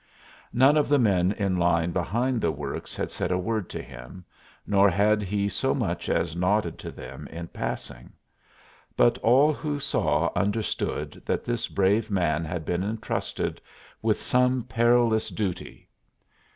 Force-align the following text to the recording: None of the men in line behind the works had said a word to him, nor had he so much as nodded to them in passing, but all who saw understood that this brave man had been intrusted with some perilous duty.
None 0.51 0.77
of 0.77 0.89
the 0.89 0.97
men 0.97 1.31
in 1.33 1.57
line 1.57 1.91
behind 1.91 2.41
the 2.41 2.49
works 2.49 2.95
had 2.95 3.11
said 3.11 3.31
a 3.31 3.37
word 3.37 3.69
to 3.69 3.83
him, 3.83 4.25
nor 4.65 4.89
had 4.89 5.21
he 5.21 5.47
so 5.47 5.75
much 5.75 6.09
as 6.09 6.35
nodded 6.35 6.79
to 6.79 6.89
them 6.89 7.27
in 7.27 7.47
passing, 7.49 8.11
but 8.97 9.19
all 9.19 9.53
who 9.53 9.77
saw 9.79 10.31
understood 10.35 11.21
that 11.27 11.45
this 11.45 11.67
brave 11.67 12.09
man 12.09 12.43
had 12.43 12.65
been 12.65 12.81
intrusted 12.81 13.61
with 14.01 14.19
some 14.23 14.63
perilous 14.63 15.29
duty. 15.29 15.87